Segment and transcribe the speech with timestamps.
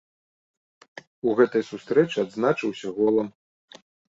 [1.27, 3.27] У гэтай сустрэчы адзначыўся голам.